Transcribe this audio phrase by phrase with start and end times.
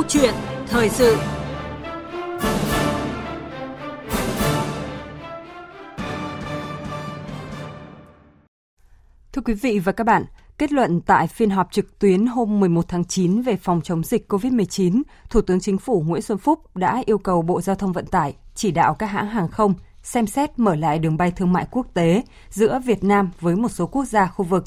[0.00, 0.34] Câu chuyện
[0.66, 1.16] thời sự
[9.32, 10.24] Thưa quý vị và các bạn,
[10.58, 14.32] kết luận tại phiên họp trực tuyến hôm 11 tháng 9 về phòng chống dịch
[14.32, 18.06] COVID-19, Thủ tướng Chính phủ Nguyễn Xuân Phúc đã yêu cầu Bộ Giao thông Vận
[18.06, 21.66] tải chỉ đạo các hãng hàng không xem xét mở lại đường bay thương mại
[21.70, 24.64] quốc tế giữa Việt Nam với một số quốc gia khu vực.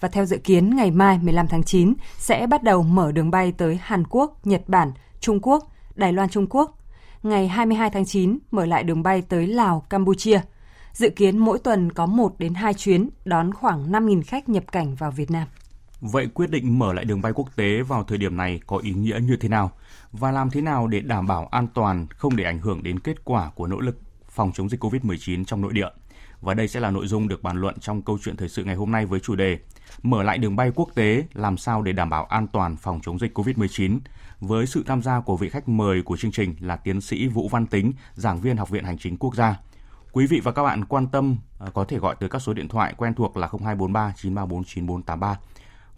[0.00, 3.52] Và theo dự kiến, ngày mai 15 tháng 9 sẽ bắt đầu mở đường bay
[3.52, 6.78] tới Hàn Quốc, Nhật Bản, Trung Quốc, Đài Loan Trung Quốc.
[7.22, 10.40] Ngày 22 tháng 9 mở lại đường bay tới Lào, Campuchia.
[10.92, 14.94] Dự kiến mỗi tuần có 1 đến 2 chuyến đón khoảng 5.000 khách nhập cảnh
[14.94, 15.48] vào Việt Nam.
[16.00, 18.92] Vậy quyết định mở lại đường bay quốc tế vào thời điểm này có ý
[18.92, 19.70] nghĩa như thế nào?
[20.12, 23.24] Và làm thế nào để đảm bảo an toàn không để ảnh hưởng đến kết
[23.24, 25.88] quả của nỗ lực phòng chống dịch COVID-19 trong nội địa.
[26.40, 28.74] Và đây sẽ là nội dung được bàn luận trong câu chuyện thời sự ngày
[28.74, 29.58] hôm nay với chủ đề
[30.02, 33.18] Mở lại đường bay quốc tế làm sao để đảm bảo an toàn phòng chống
[33.18, 33.98] dịch COVID-19
[34.40, 37.48] với sự tham gia của vị khách mời của chương trình là tiến sĩ Vũ
[37.48, 39.60] Văn Tính, giảng viên Học viện Hành chính Quốc gia.
[40.12, 42.68] Quý vị và các bạn quan tâm à, có thể gọi tới các số điện
[42.68, 45.38] thoại quen thuộc là 0243 934 9483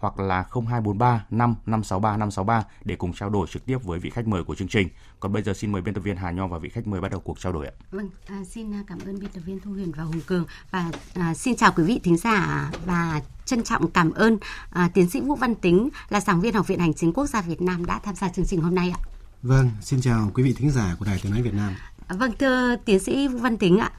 [0.01, 4.27] hoặc là 0243 5 563 563 để cùng trao đổi trực tiếp với vị khách
[4.27, 4.89] mời của chương trình.
[5.21, 7.11] Còn bây giờ xin mời biên tập viên Hà Nho và vị khách mời bắt
[7.11, 7.73] đầu cuộc trao đổi ạ.
[7.91, 11.35] Vâng, à, xin cảm ơn biên tập viên Thu Huyền và Hùng Cường và à,
[11.35, 14.39] xin chào quý vị thính giả và trân trọng cảm ơn
[14.71, 17.43] à, tiến sĩ Vũ Văn Tính là giảng viên Học viện Hành chính Quốc gia
[17.43, 19.01] Việt Nam đã tham gia chương trình hôm nay ạ.
[19.43, 21.75] Vâng, xin chào quý vị thính giả của Đài Tiếng nói Việt Nam.
[22.09, 23.91] Vâng, thưa tiến sĩ Vũ Văn Tính ạ,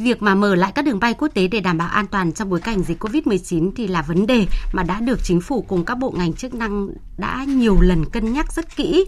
[0.00, 2.50] Việc mà mở lại các đường bay quốc tế để đảm bảo an toàn trong
[2.50, 5.94] bối cảnh dịch Covid-19 thì là vấn đề mà đã được chính phủ cùng các
[5.94, 9.04] bộ ngành chức năng đã nhiều lần cân nhắc rất kỹ.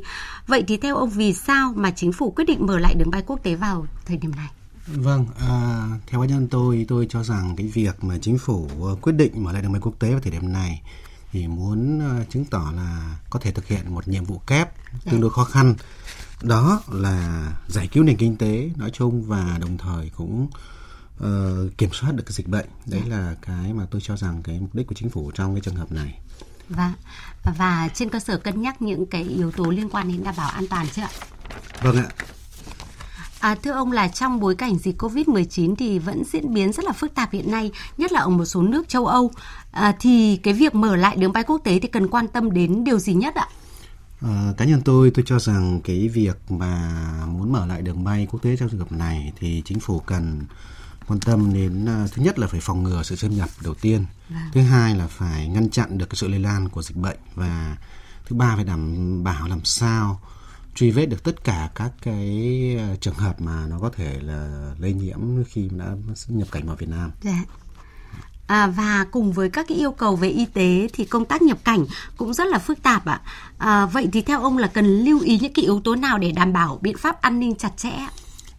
[0.47, 3.23] Vậy thì theo ông vì sao mà chính phủ quyết định mở lại đường bay
[3.27, 4.49] quốc tế vào thời điểm này?
[4.87, 8.97] Vâng, à, theo cá nhân tôi, tôi cho rằng cái việc mà chính phủ ờ,
[9.03, 10.83] quyết định mở lại đường bay quốc tế vào thời điểm này
[11.33, 14.69] thì muốn ờ, chứng tỏ là có thể thực hiện một nhiệm vụ kép
[15.11, 15.75] tương đối khó khăn
[16.43, 20.49] đó là giải cứu nền kinh tế nói chung và đồng thời cũng
[21.19, 23.17] uh, kiểm soát được cái dịch bệnh đấy dạ.
[23.17, 25.77] là cái mà tôi cho rằng cái mục đích của chính phủ trong cái trường
[25.77, 26.19] hợp này
[26.69, 26.93] và
[27.59, 30.51] và trên cơ sở cân nhắc những cái yếu tố liên quan đến đảm bảo
[30.51, 31.11] an toàn chưa ạ
[31.83, 32.09] vâng ạ
[33.43, 36.93] À, thưa ông là trong bối cảnh dịch Covid-19 thì vẫn diễn biến rất là
[36.93, 39.31] phức tạp hiện nay, nhất là ở một số nước châu Âu.
[39.71, 42.85] À, thì cái việc mở lại đường bay quốc tế thì cần quan tâm đến
[42.85, 43.49] điều gì nhất ạ?
[44.21, 48.27] À, cá nhân tôi tôi cho rằng cái việc mà muốn mở lại đường bay
[48.31, 50.43] quốc tế trong trường hợp này thì chính phủ cần
[51.07, 54.07] quan tâm đến uh, thứ nhất là phải phòng ngừa sự xâm nhập đầu tiên
[54.29, 54.43] vâng.
[54.53, 57.77] thứ hai là phải ngăn chặn được cái sự lây lan của dịch bệnh và
[58.27, 60.21] thứ ba phải đảm bảo làm sao
[60.75, 64.73] truy vết được tất cả các cái uh, trường hợp mà nó có thể là
[64.79, 65.19] lây nhiễm
[65.49, 65.95] khi đã
[66.29, 67.11] nhập cảnh vào Việt Nam.
[67.23, 67.43] Dạ.
[68.47, 71.59] À, và cùng với các cái yêu cầu về y tế thì công tác nhập
[71.65, 71.87] cảnh
[72.17, 73.21] cũng rất là phức tạp ạ.
[73.59, 76.33] À, vậy thì theo ông là cần lưu ý những cái yếu tố nào để
[76.33, 77.93] đảm bảo biện pháp an ninh chặt chẽ?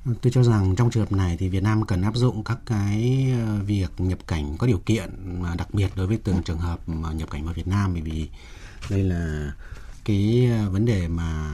[0.05, 3.27] Tôi cho rằng trong trường hợp này thì Việt Nam cần áp dụng các cái
[3.47, 5.09] ờ, việc nhập cảnh có điều kiện
[5.41, 8.01] mà đặc biệt đối với từng trường hợp mà nhập cảnh vào Việt Nam bởi
[8.01, 8.29] vì
[8.89, 9.51] đây là
[10.05, 11.51] cái ờ, vấn đề mà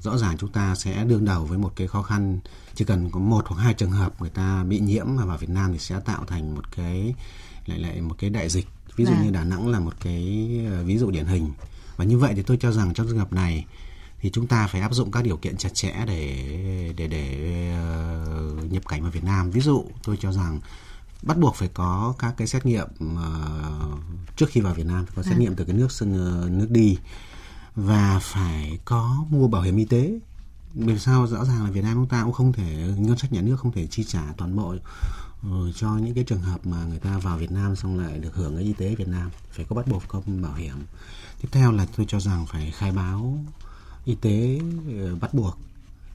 [0.00, 2.38] rõ ràng chúng ta sẽ đương đầu với một cái khó khăn.
[2.74, 5.50] Chỉ cần có một hoặc hai trường hợp người ta bị nhiễm mà vào Việt
[5.50, 7.14] Nam thì sẽ tạo thành một cái
[7.66, 8.66] lại lại một cái đại dịch.
[8.96, 9.22] Ví dụ à.
[9.24, 11.52] như Đà Nẵng là một cái ờ, ví dụ điển hình.
[11.96, 13.66] Và như vậy thì tôi cho rằng trong trường hợp này
[14.20, 17.72] thì chúng ta phải áp dụng các điều kiện chặt chẽ để để để
[18.62, 19.50] uh, nhập cảnh vào Việt Nam.
[19.50, 20.60] Ví dụ tôi cho rằng
[21.22, 24.00] bắt buộc phải có các cái xét nghiệm uh,
[24.36, 25.38] trước khi vào Việt Nam phải có xét à.
[25.38, 26.98] nghiệm từ cái nước ờ, nước đi
[27.76, 30.18] và phải có mua bảo hiểm y tế
[30.74, 33.40] vì sao rõ ràng là Việt Nam chúng ta cũng không thể ngân sách nhà
[33.40, 34.74] nước không thể chi trả toàn bộ
[35.74, 38.56] cho những cái trường hợp mà người ta vào Việt Nam xong lại được hưởng
[38.56, 40.76] cái y tế Việt Nam phải có bắt buộc có bảo hiểm
[41.40, 43.38] tiếp theo là tôi cho rằng phải khai báo
[44.08, 44.60] y tế
[45.00, 45.58] ờ, bắt buộc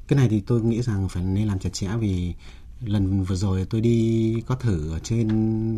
[0.07, 2.33] cái này thì tôi nghĩ rằng phải nên làm chặt chẽ vì
[2.81, 5.27] lần vừa rồi tôi đi có thử ở trên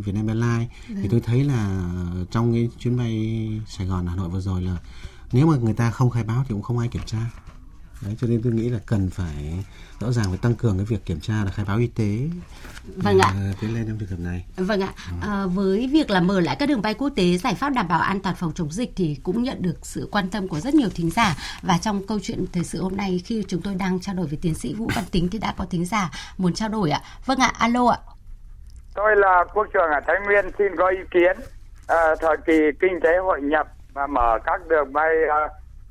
[0.01, 1.09] Vietnam Airlines thì vâng.
[1.09, 1.91] tôi thấy là
[2.31, 4.77] trong cái chuyến bay Sài Gòn Hà Nội vừa rồi là
[5.31, 7.31] nếu mà người ta không khai báo thì cũng không ai kiểm tra
[8.05, 9.63] Đấy, cho nên tôi nghĩ là cần phải
[9.99, 12.19] rõ ràng phải tăng cường cái việc kiểm tra là khai báo y tế.
[12.95, 13.33] Vâng ạ.
[13.61, 14.45] Tiến lên trong trường hợp này.
[14.57, 14.93] Vâng ạ.
[15.21, 18.01] À, với việc là mở lại các đường bay quốc tế giải pháp đảm bảo
[18.01, 20.89] an toàn phòng chống dịch thì cũng nhận được sự quan tâm của rất nhiều
[20.95, 21.35] thính giả.
[21.61, 24.39] Và trong câu chuyện thời sự hôm nay khi chúng tôi đang trao đổi với
[24.41, 27.01] tiến sĩ Vũ Văn Tính thì đã có thính giả muốn trao đổi ạ.
[27.25, 27.97] Vâng ạ alo ạ.
[28.95, 31.37] Tôi là quốc trưởng ở Thái Nguyên xin có ý kiến.
[31.87, 35.41] À, thời kỳ kinh tế hội nhập và mở các đường bay à,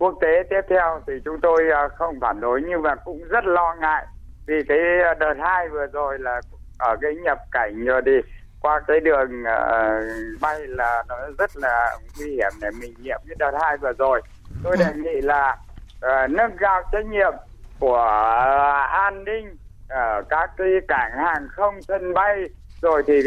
[0.04, 3.44] quốc tế tiếp theo thì chúng tôi à, không phản đối nhưng mà cũng rất
[3.44, 4.06] lo ngại
[4.46, 6.40] vì cái à, đợt hai vừa rồi là
[6.78, 8.12] ở cái nhập cảnh rồi đi
[8.60, 13.36] qua cái đường uh, bay là nó rất là nguy hiểm để mình nhiễm cái
[13.38, 14.22] đợt hai vừa rồi.
[14.64, 15.56] Tôi đề nghị là
[16.28, 17.32] nâng cao trách nhiệm
[17.80, 18.02] của
[18.90, 19.56] an ninh
[19.88, 22.44] ở các cái cảng hàng không sân bay
[22.82, 23.22] rồi thì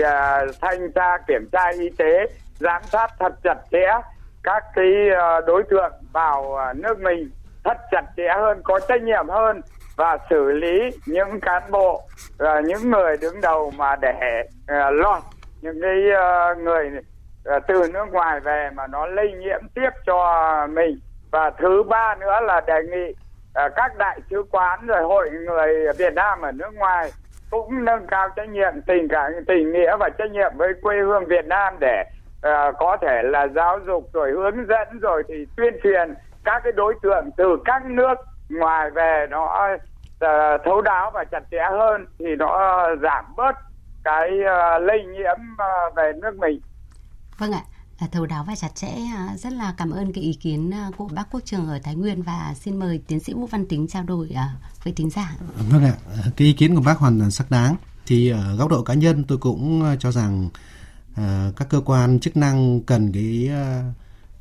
[0.62, 2.26] thanh tra kiểm tra y tế
[2.60, 3.92] giám sát thật chặt chẽ
[4.44, 7.30] các cái ờ, đối tượng vào ờ, nước mình
[7.64, 9.62] thật chặt chẽ hơn, có trách nhiệm hơn
[9.96, 12.02] và xử lý những cán bộ
[12.38, 14.44] và những người đứng đầu mà để
[14.92, 15.24] lọt
[15.62, 15.96] những cái
[16.58, 16.92] người
[17.68, 21.00] từ nước ngoài về mà nó lây nhiễm tiếp cho mình.
[21.32, 23.14] Và thứ ba nữa là đề nghị
[23.54, 27.12] các đại sứ quán rồi hội người Việt Nam ở nước ngoài
[27.50, 31.26] cũng nâng cao trách nhiệm, tình cảm, tình nghĩa và trách nhiệm với quê hương
[31.26, 32.04] Việt Nam để
[32.38, 36.14] uh, có thể là giáo dục rồi hướng dẫn rồi thì tuyên truyền
[36.44, 38.16] các cái đối tượng từ các nước
[38.50, 43.56] ngoài về nó uh, thấu đáo và chặt chẽ hơn thì nó giảm bớt
[44.04, 46.60] cái uh, lây nhiễm uh, về nước mình.
[47.38, 47.62] Vâng ạ.
[48.12, 48.94] thấu đáo và chặt chẽ
[49.36, 52.54] rất là cảm ơn cái ý kiến của bác quốc trường ở Thái Nguyên và
[52.56, 54.30] xin mời tiến sĩ Vũ Văn Tính trao đổi
[54.84, 55.32] với thính giả.
[55.72, 55.94] Vâng ạ,
[56.38, 57.76] cái ý kiến của bác hoàn toàn xác đáng.
[58.06, 60.50] Thì ở góc độ cá nhân tôi cũng cho rằng
[61.18, 63.82] Ờ, các cơ quan chức năng cần cái ờ,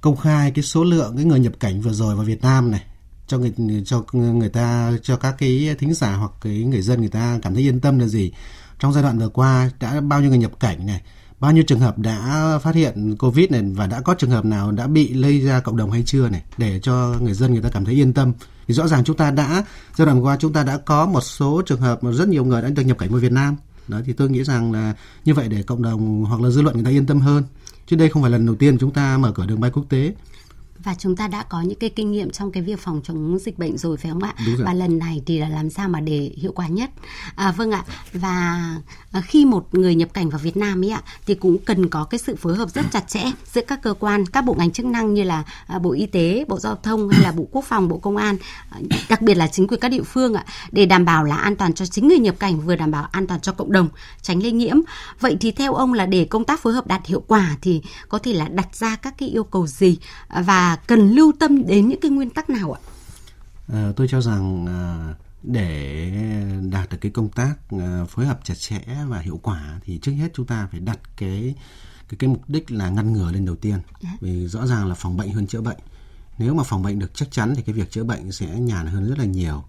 [0.01, 2.83] công khai cái số lượng cái người nhập cảnh vừa rồi vào Việt Nam này,
[3.27, 3.53] cho người
[3.87, 7.55] cho người ta, cho các cái thính giả hoặc cái người dân người ta cảm
[7.55, 8.33] thấy yên tâm là gì.
[8.79, 11.03] Trong giai đoạn vừa qua đã bao nhiêu người nhập cảnh này,
[11.41, 14.73] bao nhiêu trường hợp đã phát hiện covid này và đã có trường hợp nào
[14.73, 17.69] đã bị lây ra cộng đồng hay chưa này, để cho người dân người ta
[17.69, 18.33] cảm thấy yên tâm.
[18.69, 19.65] Thì rõ ràng chúng ta đã,
[19.97, 22.63] giai đoạn qua chúng ta đã có một số trường hợp mà rất nhiều người
[22.63, 23.57] đã được nhập cảnh vào Việt Nam
[23.89, 24.95] đó thì tôi nghĩ rằng là
[25.25, 27.45] như vậy để cộng đồng hoặc là dư luận người ta yên tâm hơn.
[27.87, 30.15] Chứ đây không phải lần đầu tiên chúng ta mở cửa đường bay quốc tế
[30.85, 33.59] và chúng ta đã có những cái kinh nghiệm trong cái việc phòng chống dịch
[33.59, 34.35] bệnh rồi phải không ạ?
[34.59, 36.91] Và lần này thì là làm sao mà để hiệu quả nhất?
[37.35, 37.85] À, vâng ạ.
[38.13, 38.65] Và
[39.13, 42.05] à, khi một người nhập cảnh vào Việt Nam ấy ạ thì cũng cần có
[42.05, 44.87] cái sự phối hợp rất chặt chẽ giữa các cơ quan, các bộ ngành chức
[44.87, 47.89] năng như là à, Bộ Y tế, Bộ Giao thông hay là Bộ Quốc phòng,
[47.89, 48.37] Bộ Công an,
[48.71, 51.57] à, đặc biệt là chính quyền các địa phương ạ để đảm bảo là an
[51.57, 53.89] toàn cho chính người nhập cảnh vừa đảm bảo an toàn cho cộng đồng,
[54.23, 54.77] tránh lây nhiễm.
[55.21, 58.19] Vậy thì theo ông là để công tác phối hợp đạt hiệu quả thì có
[58.19, 59.99] thể là đặt ra các cái yêu cầu gì
[60.45, 62.81] và cần lưu tâm đến những cái nguyên tắc nào ạ?
[63.73, 66.11] À, tôi cho rằng à, để
[66.71, 70.13] đạt được cái công tác à, phối hợp chặt chẽ và hiệu quả thì trước
[70.13, 71.55] hết chúng ta phải đặt cái
[72.09, 73.79] cái cái mục đích là ngăn ngừa lên đầu tiên.
[74.03, 74.17] À.
[74.21, 75.79] Vì rõ ràng là phòng bệnh hơn chữa bệnh.
[76.39, 79.09] Nếu mà phòng bệnh được chắc chắn thì cái việc chữa bệnh sẽ nhàn hơn
[79.09, 79.65] rất là nhiều.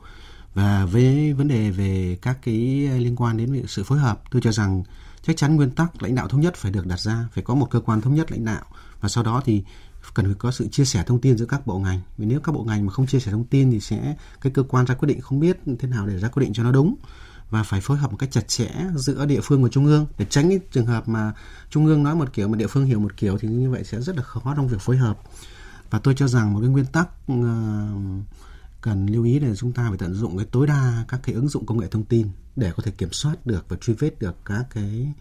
[0.54, 2.56] Và với vấn đề về các cái
[2.98, 4.84] liên quan đến sự phối hợp, tôi cho rằng
[5.22, 7.68] chắc chắn nguyên tắc lãnh đạo thống nhất phải được đặt ra, phải có một
[7.72, 8.66] cơ quan thống nhất lãnh đạo
[9.02, 9.64] và sau đó thì
[10.14, 12.52] cần phải có sự chia sẻ thông tin giữa các bộ ngành vì nếu các
[12.52, 15.08] bộ ngành mà không chia sẻ thông tin thì sẽ cái cơ quan ra quyết
[15.08, 16.96] định không biết thế nào để ra quyết định cho nó đúng
[17.50, 20.26] và phải phối hợp một cách chặt chẽ giữa địa phương và trung ương để
[20.30, 21.34] tránh cái trường hợp mà
[21.70, 24.02] trung ương nói một kiểu mà địa phương hiểu một kiểu thì như vậy sẽ
[24.02, 25.20] rất là khó trong việc phối hợp
[25.90, 27.36] và tôi cho rằng một cái nguyên tắc ờ,
[28.82, 31.48] cần lưu ý là chúng ta phải tận dụng cái tối đa các cái ứng
[31.48, 34.36] dụng công nghệ thông tin để có thể kiểm soát được và truy vết được
[34.46, 35.14] các cái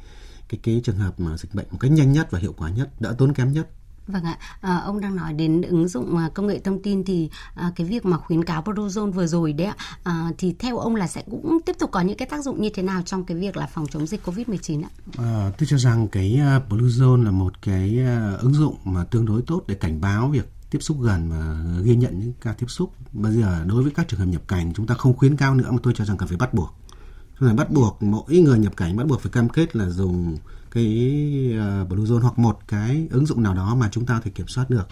[0.49, 3.01] cái cái trường hợp mà dịch bệnh một cách nhanh nhất và hiệu quả nhất,
[3.01, 3.69] đỡ tốn kém nhất.
[4.07, 7.31] Vâng ạ, à, ông đang nói đến ứng dụng à, công nghệ thông tin thì
[7.55, 10.97] à, cái việc mà khuyến cáo Bluezone vừa rồi đấy ạ, à, thì theo ông
[10.97, 13.37] là sẽ cũng tiếp tục có những cái tác dụng như thế nào trong cái
[13.37, 14.91] việc là phòng chống dịch Covid-19 ạ?
[15.19, 19.27] À, tôi cho rằng cái à, Bluezone là một cái à, ứng dụng mà tương
[19.27, 22.67] đối tốt để cảnh báo việc tiếp xúc gần và ghi nhận những ca tiếp
[22.69, 22.93] xúc.
[23.13, 25.71] Bây giờ đối với các trường hợp nhập cảnh chúng ta không khuyến cáo nữa
[25.71, 26.75] mà tôi cho rằng cần phải bắt buộc.
[27.39, 30.37] Chúng ta bắt buộc mỗi người nhập cảnh bắt buộc phải cam kết là dùng
[30.77, 30.85] cái
[31.55, 34.49] uh, Bluezone hoặc một cái ứng dụng nào đó mà chúng ta có thể kiểm
[34.49, 34.89] soát được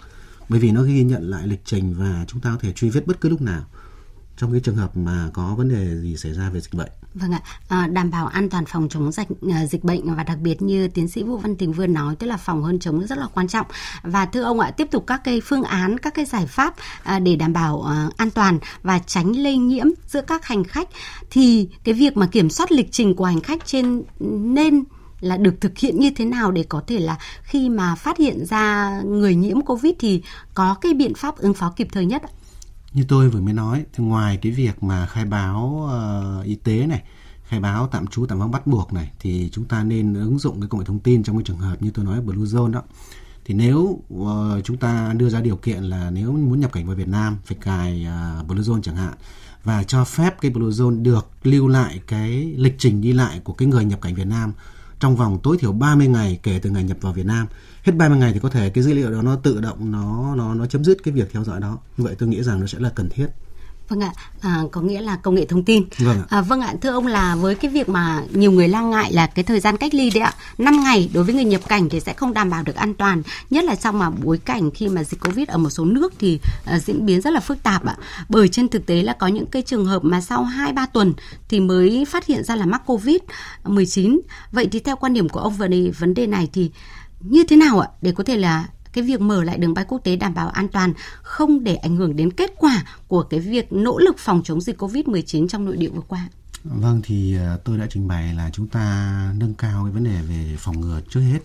[0.49, 3.07] bởi vì nó ghi nhận lại lịch trình và chúng ta có thể truy vết
[3.07, 3.63] bất cứ lúc nào
[4.37, 6.89] trong cái trường hợp mà có vấn đề gì xảy ra về dịch bệnh.
[7.13, 10.37] Vâng ạ, à, đảm bảo an toàn phòng chống dịch ờ, dịch bệnh và đặc
[10.41, 13.17] biệt như tiến sĩ Vũ Văn Tình vừa nói, tức là phòng hơn chống rất
[13.17, 13.67] là quan trọng.
[14.03, 17.19] Và thưa ông ạ, tiếp tục các cái phương án, các cái giải pháp à,
[17.19, 20.89] để đảm bảo à, an toàn và tránh lây nhiễm giữa các hành khách
[21.29, 24.83] thì cái việc mà kiểm soát lịch trình của hành khách trên nên
[25.25, 28.45] là được thực hiện như thế nào để có thể là khi mà phát hiện
[28.45, 30.21] ra người nhiễm covid thì
[30.53, 32.29] có cái biện pháp ứng phó kịp thời nhất ạ?
[32.93, 35.89] Như tôi vừa mới nói, thì ngoài cái việc mà khai báo
[36.39, 37.03] uh, y tế này,
[37.43, 40.61] khai báo tạm trú tạm vắng bắt buộc này thì chúng ta nên ứng dụng
[40.61, 42.81] cái công nghệ thông tin trong cái trường hợp như tôi nói Bluezone đó.
[43.45, 44.27] Thì nếu uh,
[44.63, 47.57] chúng ta đưa ra điều kiện là nếu muốn nhập cảnh vào Việt Nam phải
[47.61, 48.07] cài
[48.41, 49.13] uh, Bluezone chẳng hạn
[49.63, 53.67] và cho phép cái Bluezone được lưu lại cái lịch trình đi lại của cái
[53.67, 54.53] người nhập cảnh Việt Nam
[54.99, 57.47] trong vòng tối thiểu 30 ngày kể từ ngày nhập vào Việt Nam.
[57.83, 60.53] Hết 30 ngày thì có thể cái dữ liệu đó nó tự động, nó nó
[60.53, 61.77] nó chấm dứt cái việc theo dõi đó.
[61.97, 63.27] Như vậy tôi nghĩ rằng nó sẽ là cần thiết.
[63.89, 64.11] Vâng ạ,
[64.41, 65.83] à, có nghĩa là công nghệ thông tin.
[65.97, 66.25] Vâng ạ.
[66.29, 69.27] À, vâng ạ, thưa ông là với cái việc mà nhiều người lo ngại là
[69.27, 71.99] cái thời gian cách ly đấy ạ, 5 ngày đối với người nhập cảnh thì
[71.99, 75.03] sẽ không đảm bảo được an toàn, nhất là trong mà bối cảnh khi mà
[75.03, 77.95] dịch Covid ở một số nước thì à, diễn biến rất là phức tạp ạ.
[78.29, 81.13] Bởi trên thực tế là có những cái trường hợp mà sau 2 3 tuần
[81.49, 83.17] thì mới phát hiện ra là mắc Covid
[83.63, 84.21] 19.
[84.51, 86.71] Vậy thì theo quan điểm của ông về vấn đề này thì
[87.19, 88.65] như thế nào ạ để có thể là
[88.95, 91.95] cái việc mở lại đường bay quốc tế đảm bảo an toàn không để ảnh
[91.95, 95.77] hưởng đến kết quả của cái việc nỗ lực phòng chống dịch Covid-19 trong nội
[95.77, 96.29] địa vừa qua.
[96.63, 100.21] Vâng thì à, tôi đã trình bày là chúng ta nâng cao cái vấn đề
[100.21, 101.39] về phòng ngừa trước hết.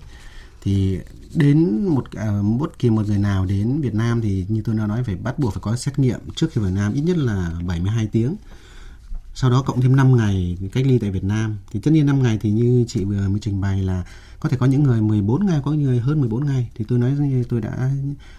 [0.62, 0.98] Thì
[1.34, 2.28] đến một à,
[2.58, 5.38] bất kỳ một người nào đến Việt Nam thì như tôi đã nói phải bắt
[5.38, 8.36] buộc phải có xét nghiệm trước khi vào Việt Nam ít nhất là 72 tiếng.
[9.34, 11.56] Sau đó cộng thêm 5 ngày cách ly tại Việt Nam.
[11.72, 14.04] Thì tất nhiên 5 ngày thì như chị vừa mới trình bày là
[14.40, 16.70] có thể có những người 14 ngày có những người hơn 14 ngày.
[16.74, 17.90] Thì tôi nói như tôi đã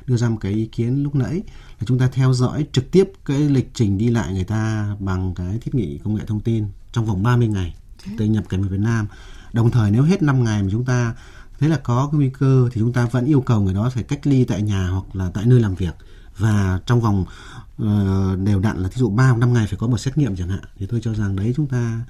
[0.05, 1.41] đưa ra một cái ý kiến lúc nãy
[1.79, 5.33] là chúng ta theo dõi trực tiếp cái lịch trình đi lại người ta bằng
[5.35, 7.75] cái thiết bị công nghệ thông tin trong vòng 30 ngày
[8.17, 9.07] từ nhập cảnh vào Việt Nam.
[9.53, 11.15] Đồng thời nếu hết 5 ngày mà chúng ta
[11.59, 14.03] thấy là có cái nguy cơ thì chúng ta vẫn yêu cầu người đó phải
[14.03, 15.95] cách ly tại nhà hoặc là tại nơi làm việc.
[16.37, 17.25] Và trong vòng
[17.83, 20.49] uh, đều đặn là thí dụ 3 năm ngày phải có một xét nghiệm chẳng
[20.49, 20.63] hạn.
[20.77, 22.01] Thì tôi cho rằng đấy chúng ta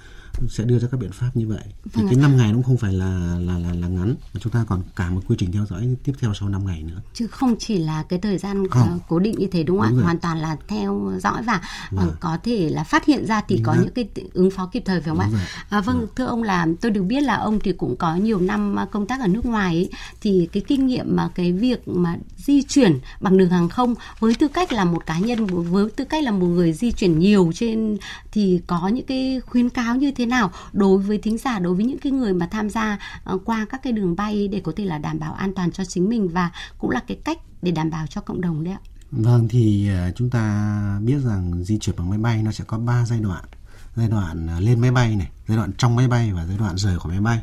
[0.50, 1.64] sẽ đưa ra các biện pháp như vậy.
[1.94, 4.66] Thì cái 5 ngày cũng không phải là là là là ngắn mà chúng ta
[4.70, 7.02] còn cả một quy trình theo dõi tiếp theo sau 5 ngày nữa.
[7.14, 9.00] Chứ không chỉ là cái thời gian Không.
[9.08, 10.04] cố định như thế đúng không ạ?
[10.04, 11.62] Hoàn toàn là theo dõi và
[11.92, 12.08] Vâng.
[12.10, 13.84] uh, có thể là phát hiện ra thì Đúng có rồi.
[13.84, 16.68] những cái ứng phó kịp thời phải không Đúng ạ à, vâng thưa ông là
[16.82, 19.46] tôi được biết là ông thì cũng có nhiều năm uh, công tác ở nước
[19.46, 19.90] ngoài ấy,
[20.22, 24.36] thì cái kinh nghiệm mà cái việc mà di chuyển bằng đường hàng không với
[24.36, 27.52] tư cách là một cá nhân với tư cách là một người di chuyển nhiều
[27.56, 27.98] trên
[28.32, 31.86] thì có những cái khuyến cáo như thế nào đối với thính giả đối với
[31.86, 33.00] những cái người mà tham gia
[33.34, 35.86] uh, qua các cái đường bay để có thể là đảm bảo an toàn cho
[35.86, 38.80] chính mình và cũng là cái cách để đảm bảo cho cộng đồng đấy ạ.
[39.12, 42.78] Vâng thì ờ, chúng ta biết rằng di chuyển bằng máy bay nó sẽ có
[42.78, 43.44] 3 giai đoạn.
[43.96, 46.78] Giai đoạn ờ, lên máy bay này, giai đoạn trong máy bay và giai đoạn
[46.78, 47.40] rời khỏi máy bay.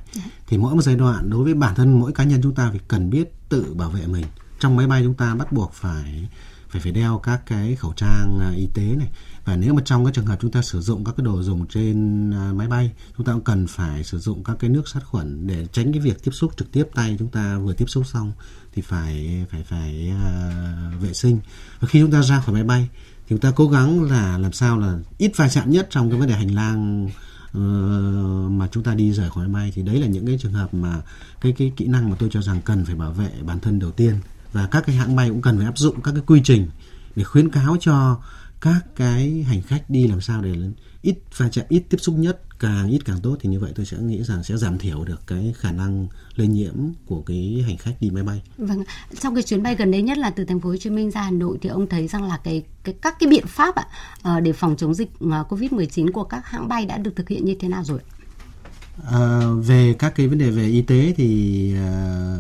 [0.46, 2.80] Thì mỗi một giai đoạn đối với bản thân mỗi cá nhân chúng ta phải
[2.88, 4.24] cần biết tự bảo vệ mình.
[4.60, 6.28] Trong máy bay chúng ta bắt buộc phải
[6.68, 9.08] phải phải đeo các cái khẩu trang à, y tế này.
[9.44, 11.66] Và nếu mà trong các trường hợp chúng ta sử dụng các cái đồ dùng
[11.66, 15.00] trên à, máy bay chúng ta cũng cần phải sử dụng các cái nước sát
[15.04, 18.06] khuẩn để tránh cái việc tiếp xúc trực tiếp tay chúng ta vừa tiếp xúc
[18.06, 18.32] xong
[18.74, 21.38] thì phải phải phải uh, vệ sinh.
[21.80, 24.52] Và khi chúng ta ra khỏi máy bay thì chúng ta cố gắng là làm
[24.52, 27.08] sao là ít va chạm nhất trong cái vấn đề hành lang
[27.52, 27.60] ờ,
[28.48, 29.72] mà chúng ta đi rời khỏi máy bay.
[29.74, 31.02] Thì đấy là những cái trường hợp mà
[31.40, 33.90] cái cái kỹ năng mà tôi cho rằng cần phải bảo vệ bản thân đầu
[33.90, 34.14] tiên
[34.52, 36.68] và các cái hãng bay cũng cần phải áp dụng các cái quy trình
[37.16, 38.20] để khuyến cáo cho
[38.60, 40.54] các cái hành khách đi làm sao để
[41.02, 43.86] ít va chạm ít tiếp xúc nhất càng ít càng tốt thì như vậy tôi
[43.86, 46.74] sẽ nghĩ rằng sẽ giảm thiểu được cái khả năng lây nhiễm
[47.06, 48.84] của cái hành khách đi máy bay Vâng,
[49.20, 51.22] trong cái chuyến bay gần đây nhất là từ thành phố Hồ Chí Minh ra
[51.22, 53.86] Hà Nội thì ông thấy rằng là cái cái các cái biện pháp ạ
[54.22, 57.44] ờ, để phòng chống dịch ờ, Covid-19 của các hãng bay đã được thực hiện
[57.44, 58.00] như thế nào rồi?
[59.10, 62.36] À, về các cái vấn đề về y tế thì à,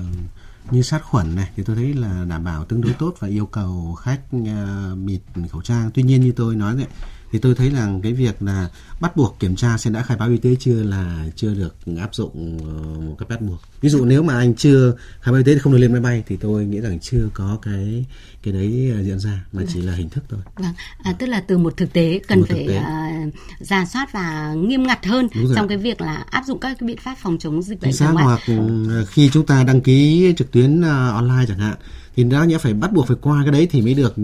[0.70, 3.46] như sát khuẩn này thì tôi thấy là đảm bảo tương đối tốt và yêu
[3.46, 5.20] cầu khách à, bịt
[5.50, 5.90] khẩu trang.
[5.94, 6.86] Tuy nhiên như tôi nói vậy
[7.32, 8.70] thì tôi thấy rằng cái việc là
[9.00, 12.14] bắt buộc kiểm tra xem đã khai báo y tế chưa là chưa được áp
[12.14, 13.60] dụng ờ, một cách bắt buộc.
[13.80, 16.00] Ví dụ nếu mà anh chưa khai báo y tế thì không được lên máy
[16.00, 18.04] bay thì tôi nghĩ rằng chưa có cái
[18.42, 20.40] cái đấy à, diễn ra mà chỉ là hình thức thôi.
[20.56, 22.76] Vâng, à, tức là từ một thực tế cần thực phải tế.
[22.76, 23.26] à,
[23.60, 25.56] ra soát và nghiêm ngặt hơn Đúng rồi.
[25.56, 28.10] trong cái việc là áp dụng các cái biện pháp phòng chống dịch bệnh xác
[28.12, 31.76] hoặc ừ, khi chúng ta đăng ký trực tuyến ờ, online chẳng hạn
[32.16, 34.14] thì đã nhẽ phải bắt buộc phải qua cái đấy thì mới được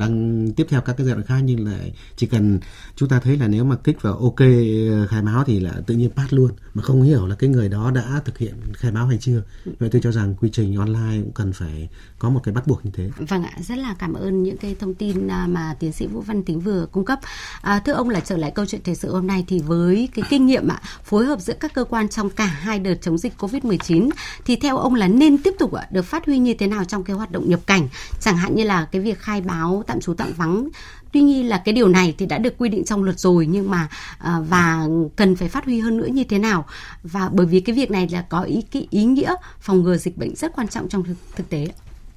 [0.00, 2.60] đăng tiếp theo các cái giai đoạn khác nhưng lại chỉ cần
[2.96, 4.38] chúng ta thấy là nếu mà kích vào ok
[5.10, 7.90] khai báo thì là tự nhiên pass luôn mà không hiểu là cái người đó
[7.90, 9.42] đã thực hiện khai báo hay chưa?
[9.78, 11.88] Vậy tôi cho rằng quy trình online cũng cần phải
[12.18, 13.10] có một cái bắt buộc như thế.
[13.18, 16.20] Vâng ạ, rất là cảm ơn những cái thông tin à, mà tiến sĩ Vũ
[16.20, 17.20] Văn Tính vừa cung cấp.
[17.60, 20.24] À, thưa ông là trở lại câu chuyện thời sự hôm nay thì với cái
[20.30, 23.32] kinh nghiệm ạ, phối hợp giữa các cơ quan trong cả hai đợt chống dịch
[23.38, 24.10] Covid-19
[24.44, 27.04] thì theo ông là nên tiếp tục ạ, được phát huy như thế nào trong
[27.04, 27.88] cái hoạt động nhập cảnh,
[28.20, 30.68] chẳng hạn như là cái việc khai báo tạm trú tạm vắng
[31.16, 33.70] Tuy nhiên là cái điều này thì đã được quy định trong luật rồi nhưng
[33.70, 36.66] mà à, và cần phải phát huy hơn nữa như thế nào
[37.02, 40.16] và bởi vì cái việc này là có ý cái ý nghĩa phòng ngừa dịch
[40.16, 41.68] bệnh rất quan trọng trong thực, thực tế.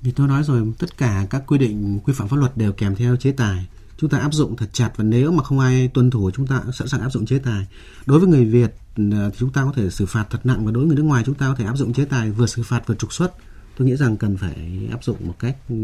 [0.02, 2.96] Vì tôi nói rồi, tất cả các quy định quy phạm pháp luật đều kèm
[2.96, 3.68] theo chế tài.
[3.98, 6.62] Chúng ta áp dụng thật chặt và nếu mà không ai tuân thủ chúng ta
[6.74, 7.68] sẵn sàng áp dụng chế tài.
[8.06, 10.72] Đối với người Việt à, thì chúng ta có thể xử phạt thật nặng và
[10.72, 12.64] đối với người nước ngoài chúng ta có thể áp dụng chế tài vừa xử
[12.64, 13.34] phạt vừa trục xuất.
[13.78, 15.76] Tôi nghĩ rằng cần phải áp dụng một cách ừ,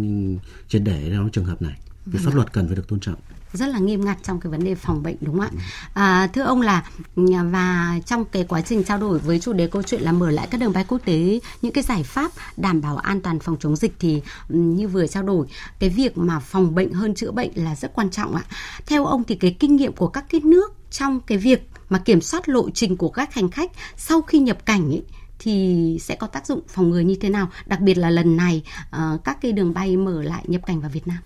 [0.70, 1.76] triệt để trong trường hợp này.
[2.06, 3.16] Vì pháp luật cần phải được tôn trọng.
[3.54, 5.64] rất là nghiêm ngặt trong cái vấn đề phòng bệnh đúng không ạ?
[5.94, 9.84] À, thưa ông là và trong cái quá trình trao đổi với chủ đề câu
[9.84, 12.98] chuyện là mở lại các đường bay quốc tế những cái giải pháp đảm bảo
[12.98, 15.48] an toàn phòng chống dịch thì ừ, như vừa trao đổi
[15.80, 18.44] cái việc mà phòng bệnh hơn chữa bệnh là rất quan trọng ạ.
[18.86, 22.22] Theo ông thì cái kinh nghiệm của các cái nước trong cái việc mà kiểm
[22.22, 25.04] soát lộ trình của các hành khách sau khi nhập cảnh ấy,
[25.40, 28.64] thì sẽ có tác dụng phòng ngừa như thế nào đặc biệt là lần này
[28.90, 31.18] ờ, các cái đường bay mở lại nhập cảnh vào Việt Nam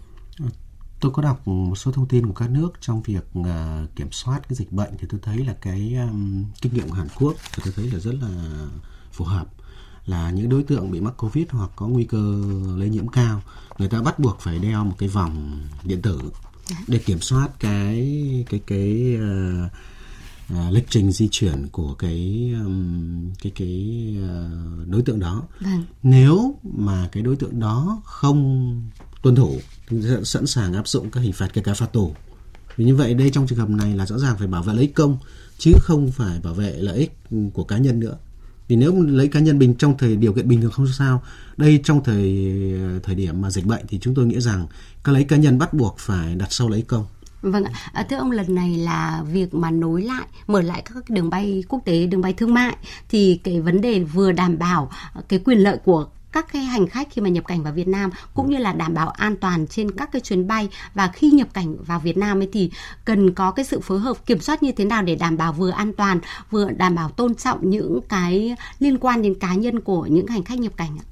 [1.00, 3.46] tôi có đọc một số thông tin của các nước trong việc uh,
[3.96, 7.08] kiểm soát cái dịch bệnh thì tôi thấy là cái um, kinh nghiệm của Hàn
[7.16, 8.60] Quốc thì tôi thấy là rất là
[9.12, 9.48] phù hợp
[10.06, 12.42] là những đối tượng bị mắc covid hoặc có nguy cơ
[12.76, 13.42] lây nhiễm cao
[13.78, 16.22] người ta bắt buộc phải đeo một cái vòng điện tử
[16.88, 19.72] để kiểm soát cái cái cái uh,
[20.54, 25.44] uh, lịch trình di chuyển của cái um, cái cái uh, đối tượng đó.
[25.60, 25.84] Vâng.
[26.04, 28.82] Nếu mà cái đối tượng đó không
[29.22, 29.60] tuân thủ
[30.24, 32.16] sẵn sàng áp dụng các hình phạt kể cả phạt tù.
[32.76, 34.82] Vì như vậy đây trong trường hợp này là rõ ràng phải bảo vệ lợi
[34.82, 35.18] ích công
[35.58, 38.18] chứ không phải bảo vệ lợi ích ừ, của cá nhân nữa.
[38.68, 41.24] Vì nếu lấy cá nhân bình trong thời điều kiện bình thường không sao,
[41.58, 42.52] đây trong thời
[43.04, 44.68] thời điểm mà dịch bệnh thì chúng tôi nghĩ rằng
[45.04, 47.06] các lấy cá nhân bắt buộc phải đặt sau lấy công
[47.42, 51.10] Vâng ạ, à, thưa ông lần này là việc mà nối lại, mở lại các
[51.10, 52.76] đường bay quốc tế, đường bay thương mại
[53.10, 56.88] thì cái vấn đề vừa đảm bảo à, cái quyền lợi của các cái hành
[56.88, 59.68] khách khi mà nhập cảnh vào Việt Nam cũng như là đảm bảo an toàn
[59.68, 62.72] trên các cái chuyến bay và khi nhập cảnh vào Việt Nam ấy thì
[63.06, 65.70] cần có cái sự phối hợp kiểm soát như thế nào để đảm bảo vừa
[65.70, 66.20] an toàn
[66.52, 70.44] vừa đảm bảo tôn trọng những cái liên quan đến cá nhân của những hành
[70.44, 71.06] khách nhập cảnh ạ?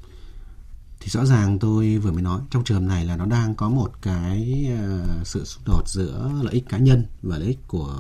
[1.00, 3.90] Thì rõ ràng tôi vừa mới nói trong trường này là nó đang có một
[4.02, 8.00] cái uh, sự xung đột giữa lợi ích cá nhân và lợi ích của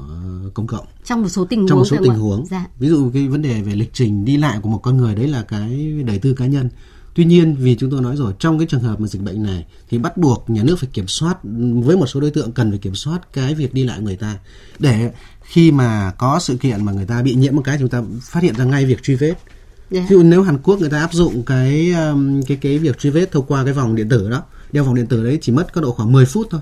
[0.53, 0.85] công cộng.
[1.03, 2.45] Trong một số tình huống trong một số tình huống.
[2.45, 2.65] Dạ.
[2.79, 5.27] ví dụ cái vấn đề về lịch trình đi lại của một con người đấy
[5.27, 6.69] là cái đời tư cá nhân
[7.17, 9.65] Tuy nhiên vì chúng tôi nói rồi trong cái trường hợp mà dịch bệnh này
[9.89, 11.37] thì bắt buộc nhà nước phải kiểm soát
[11.83, 14.37] với một số đối tượng cần phải kiểm soát cái việc đi lại người ta
[14.79, 18.03] để khi mà có sự kiện mà người ta bị nhiễm một cái chúng ta
[18.21, 19.33] phát hiện ra ngay việc truy vết
[19.91, 20.03] Yeah.
[20.03, 20.07] Dạ.
[20.09, 23.09] Ví dụ nếu Hàn Quốc người ta áp dụng cái um, cái cái việc truy
[23.09, 25.73] vết thông qua cái vòng điện tử đó, đeo vòng điện tử đấy chỉ mất
[25.73, 26.61] có độ khoảng 10 phút thôi.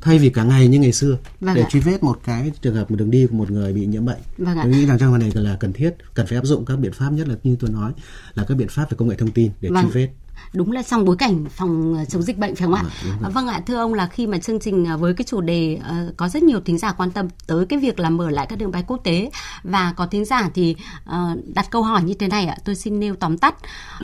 [0.00, 1.68] Thay vì cả ngày như ngày xưa vâng để ạ.
[1.70, 4.18] truy vết một cái trường hợp một đường đi của một người bị nhiễm bệnh.
[4.38, 6.92] Vâng Tôi nghĩ rằng trong này là cần thiết, cần phải áp dụng các biện
[6.92, 7.92] pháp nhất là như tôi nói
[8.34, 9.84] là các biện pháp về công nghệ thông tin để vâng.
[9.84, 10.08] truy vết
[10.52, 12.84] đúng là trong bối cảnh phòng ờ, chống dịch bệnh phải không ạ?
[13.22, 15.78] À, vâng ạ, thưa ông là khi mà chương trình ờ, với cái chủ đề
[15.80, 18.58] uh, có rất nhiều thính giả quan tâm tới cái việc là mở lại các
[18.58, 19.30] đường bay quốc tế
[19.62, 20.76] và có thính giả thì
[21.10, 23.54] uh, đặt câu hỏi như thế này ạ, tôi xin nêu tóm tắt.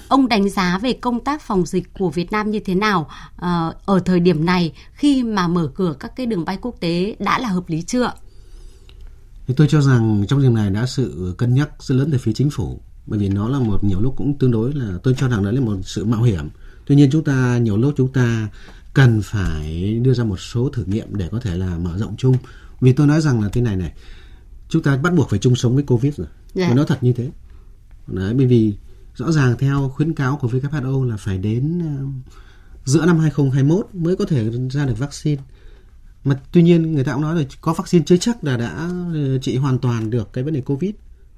[0.08, 3.86] Ông đánh giá về công tác phòng dịch của Việt Nam như thế nào uh,
[3.86, 7.38] ở thời điểm này khi mà mở cửa các cái đường bay quốc tế đã
[7.38, 8.12] là hợp lý chưa?
[9.46, 12.32] Thì tôi cho rằng trong trường này đã sự cân nhắc rất lớn từ phía
[12.32, 15.28] chính phủ bởi vì nó là một nhiều lúc cũng tương đối là tôi cho
[15.28, 16.48] rằng đó là một sự mạo hiểm.
[16.86, 18.48] Tuy nhiên chúng ta nhiều lúc chúng ta
[18.94, 22.36] cần phải đưa ra một số thử nghiệm để có thể là mở rộng chung.
[22.80, 23.92] Vì tôi nói rằng là thế này này
[24.68, 26.26] chúng ta bắt buộc phải chung sống với covid rồi.
[26.54, 26.70] Yeah.
[26.70, 26.74] Dạ.
[26.74, 27.30] nó thật như thế.
[28.06, 28.74] Đấy bởi vì
[29.14, 32.10] rõ ràng theo khuyến cáo của WHO là phải đến uh,
[32.84, 35.42] giữa năm 2021 mới có thể ra được vaccine.
[36.24, 39.38] Mà tuy nhiên người ta cũng nói là có vaccine chưa chắc là đã ờ,
[39.38, 40.90] trị hoàn toàn được cái vấn đề covid.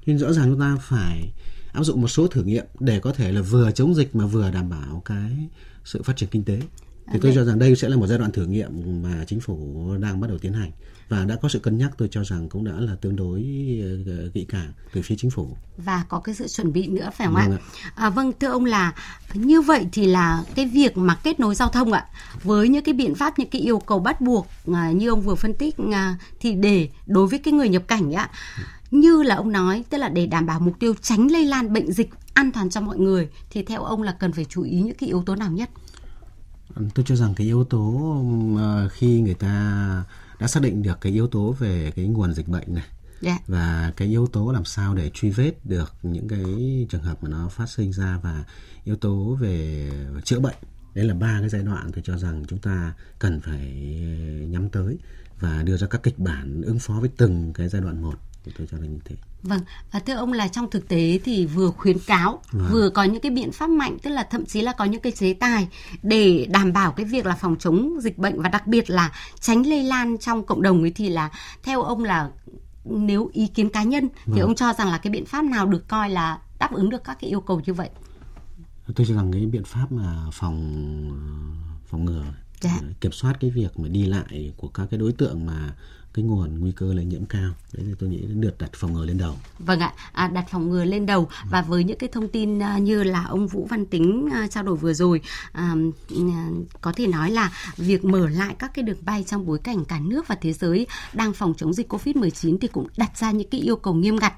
[0.05, 1.31] Nên rõ ràng chúng ta phải
[1.71, 4.51] áp dụng một số thử nghiệm để có thể là vừa chống dịch mà vừa
[4.51, 5.31] đảm bảo cái
[5.85, 6.61] sự phát triển kinh tế.
[7.13, 9.87] Thì tôi cho rằng đây sẽ là một giai đoạn thử nghiệm mà chính phủ
[9.99, 10.71] đang bắt đầu tiến hành.
[11.09, 13.41] Và đã có sự cân nhắc tôi cho rằng cũng đã là tương đối
[14.07, 15.57] ờ, kỹ càng từ phía chính phủ.
[15.77, 17.57] Và có cái sự chuẩn bị nữa phải không vâng ạ?
[17.95, 18.93] À, vâng thưa ông là
[19.33, 22.05] như vậy thì là cái việc mà kết nối giao thông ạ
[22.43, 25.35] với những cái biện pháp những cái yêu cầu bắt buộc à, như ông vừa
[25.35, 28.29] phân tích à, thì để đối với cái người nhập cảnh ạ
[28.91, 31.91] như là ông nói tức là để đảm bảo mục tiêu tránh lây lan bệnh
[31.91, 34.97] dịch an toàn cho mọi người thì theo ông là cần phải chú ý những
[34.97, 35.69] cái yếu tố nào nhất
[36.95, 38.15] tôi cho rằng cái yếu tố
[38.91, 40.03] khi người ta
[40.39, 42.85] đã xác định được cái yếu tố về cái nguồn dịch bệnh này
[43.21, 43.39] yeah.
[43.39, 43.43] Dạ.
[43.47, 46.43] và cái yếu tố làm sao để truy vết được những cái
[46.89, 48.43] trường hợp mà nó phát sinh ra và
[48.83, 49.91] yếu tố về
[50.23, 50.55] chữa bệnh
[50.93, 53.71] đấy là ba cái giai đoạn tôi cho rằng chúng ta cần phải
[54.49, 54.97] nhắm tới
[55.39, 58.51] và đưa ra các kịch bản ứng phó với từng cái giai đoạn một thì
[58.57, 59.15] tôi cho là như thế.
[59.43, 59.59] Vâng,
[59.91, 62.67] và thưa ông là trong thực tế thì vừa khuyến cáo, vâng.
[62.71, 65.11] vừa có những cái biện pháp mạnh, tức là thậm chí là có những cái
[65.11, 65.67] chế tài
[66.03, 69.67] để đảm bảo cái việc là phòng chống dịch bệnh và đặc biệt là tránh
[69.67, 71.31] lây lan trong cộng đồng ấy thì là
[71.63, 72.29] theo ông là
[72.85, 74.35] nếu ý kiến cá nhân vâng.
[74.35, 77.03] thì ông cho rằng là cái biện pháp nào được coi là đáp ứng được
[77.03, 77.89] các cái yêu cầu như vậy?
[78.95, 80.59] Tôi cho rằng cái biện pháp mà phòng
[81.85, 82.25] phòng ngừa
[82.61, 82.79] dạ.
[83.01, 85.73] kiểm soát cái việc mà đi lại của các cái đối tượng mà
[86.13, 87.51] cái nguồn nguy cơ lây nhiễm cao.
[87.73, 89.35] Đấy thì tôi nghĩ được đặt phòng ngừa lên đầu.
[89.59, 91.29] Vâng ạ à, đặt phòng ngừa lên đầu.
[91.49, 94.63] Và với những cái thông tin à, như là ông Vũ Văn Tính à, trao
[94.63, 95.75] đổi vừa rồi à,
[96.81, 99.99] có thể nói là việc mở lại các cái đường bay trong bối cảnh cả
[99.99, 103.61] nước và thế giới đang phòng chống dịch Covid-19 thì cũng đặt ra những cái
[103.61, 104.33] yêu cầu nghiêm ngặt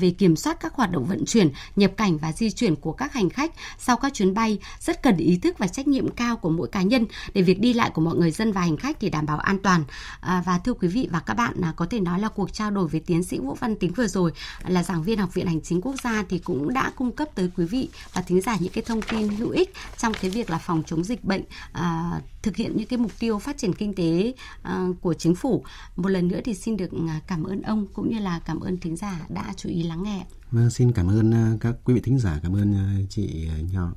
[0.00, 3.12] về kiểm soát các hoạt động vận chuyển, nhập cảnh và di chuyển của các
[3.12, 4.58] hành khách sau các chuyến bay.
[4.80, 7.72] Rất cần ý thức và trách nhiệm cao của mỗi cá nhân để việc đi
[7.72, 9.84] lại của mọi người dân và hành khách thì đảm bảo an toàn.
[10.22, 12.88] Và thưa quý vị và các bạn là có thể nói là cuộc trao đổi
[12.88, 14.32] với tiến sĩ Vũ Văn Tính vừa rồi
[14.66, 17.50] là giảng viên Học viện Hành chính Quốc gia thì cũng đã cung cấp tới
[17.56, 20.58] quý vị và thính giả những cái thông tin hữu ích trong cái việc là
[20.58, 24.34] phòng chống dịch bệnh, à, thực hiện những cái mục tiêu phát triển kinh tế
[24.62, 25.64] à, của chính phủ.
[25.96, 28.78] Một lần nữa thì xin được à, cảm ơn ông cũng như là cảm ơn
[28.78, 30.26] thính giả đã chú ý lắng nghe.
[30.50, 33.92] Vâng, xin cảm ơn à, các quý vị thính giả, cảm ơn à, chị Nho.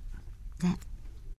[0.62, 0.74] Dạ.